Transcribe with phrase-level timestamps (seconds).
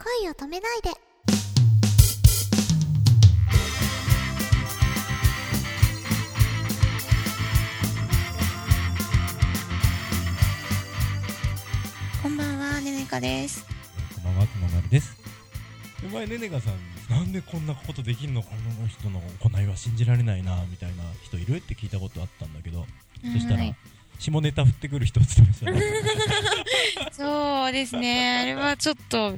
[0.00, 0.90] 恋を止めないで
[12.22, 13.66] こんばんはねねかです
[14.14, 15.16] こんばんは、くままるです。
[16.00, 16.74] で前、ねねがさん、
[17.10, 22.86] なんでこんなことできんのこの人の行いは信じられないな、みたいな人いるって聞いたことあったんだけど、
[23.32, 23.76] そしたらはい、
[24.20, 25.82] 下ネタ振ってくる人って言ってましたね。
[27.12, 29.36] そうですねあれはちょっと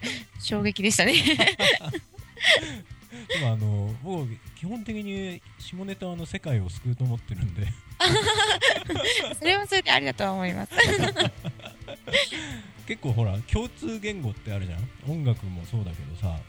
[0.50, 1.14] 衝撃でしたね。
[3.28, 7.66] でもあの、僕、基本的に下ネタはあの世界を救うと思ってるんで、
[9.38, 10.72] それはそれでありだとは思います。
[12.86, 14.88] 結構ほら、共通言語ってあるじゃん。
[15.08, 16.40] 音楽もそうだけどさ、は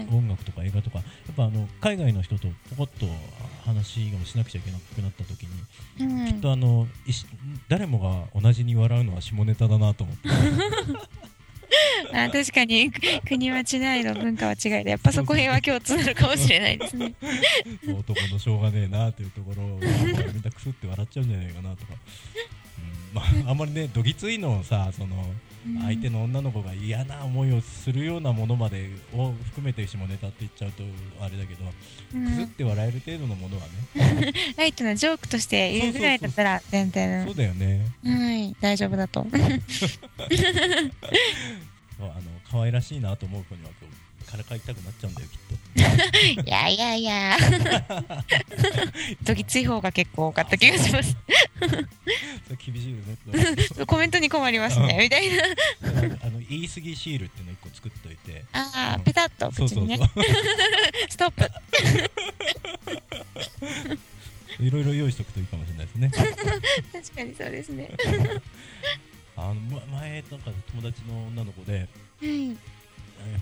[0.00, 3.06] い音楽とか映画とか、やっぱあの、海外の人とポコッと
[3.64, 5.50] 話をしなくちゃいけなくなった時に、
[6.00, 6.88] うんきっとあの
[7.68, 10.28] 誰もが同じに笑うのは下ネタだなと思って
[12.12, 12.90] あ確かに。
[13.26, 17.14] 国は違いの文化は違いでやっぱそこへは共通なのかもしれないですね。
[17.86, 21.94] 男のしょうがねえなというところをみんなくすって笑っちゃうんじゃないかなとか、
[23.12, 25.14] まあ、あんまりねどぎついのをさその
[25.82, 30.82] 相手の女の子が嫌な思いをするようなものまでを含めて下ネタって言っちゃうと
[31.20, 31.64] あれだけど、
[32.14, 32.26] うん。
[32.26, 33.62] くすって笑える程度のものは
[33.94, 37.24] ね、 ライトなジョークとして言うぐらいだったら全然。
[37.24, 37.86] そうだよね。
[38.04, 39.26] はい大丈夫だと。
[42.00, 42.12] あの
[42.50, 46.42] 可愛らしいなと思う子にはこうからかいたくなっちゃうんだよきっと。
[46.42, 47.36] いやいやいや。
[49.22, 51.16] どぎつい方が結構多かった気がします
[52.56, 53.16] それ厳しいよね
[53.86, 54.98] コメントに困りますね。
[55.02, 55.42] みたいな。
[56.22, 58.44] あの言い過ぎシールっていうの1個作っといて。
[58.52, 60.08] ああペタッとそうそう口にねそう。
[61.08, 61.50] ストップ。
[64.60, 66.10] いろいろ用意しとくといいかもしれないですね。
[66.92, 67.90] 確かにそうですね。
[69.36, 71.88] あのま前なんか友達の女の子で
[72.20, 72.50] はい。
[72.50, 72.56] よ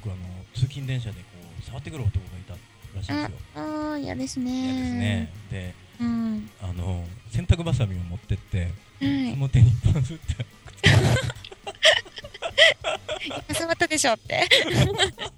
[0.03, 0.17] くあの
[0.55, 1.27] 通勤電車でこ
[1.59, 2.55] う触ってくる男がいた
[2.97, 3.39] らしいんですよ。
[3.57, 4.51] ああ嫌ですね。
[4.51, 5.33] 嫌ですね。
[5.51, 6.51] でうん。
[6.61, 8.63] あの洗濯バサミを持ってって
[9.01, 9.31] はい。
[9.33, 10.35] その手にパスって
[13.55, 14.47] 挟まったでしょって。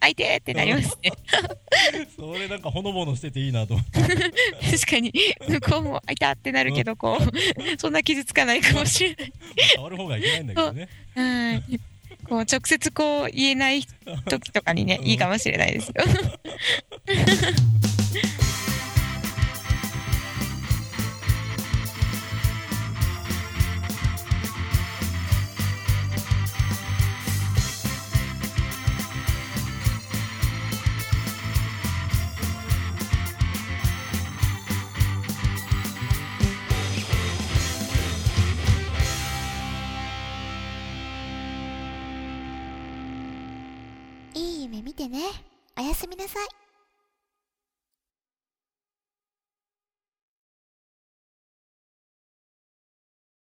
[0.00, 1.12] 相手ってなりますね。
[2.16, 4.00] それなんかほのぼのしてていいなと思って。
[4.00, 4.14] 確
[4.90, 5.12] かに。
[5.48, 7.78] 向こうも「あいた!」ってなるけどこう。
[7.78, 9.32] そんな傷つかないかもしれない。
[9.76, 10.88] 触る方がいけないんだけどね。
[11.14, 11.62] はい
[12.26, 13.84] こう直接こう言えない
[14.30, 15.06] 時とかにねうん。
[15.06, 15.94] いいかもしれないですよ
[44.64, 45.20] い夢見てね。
[45.78, 46.63] おやすみなさい。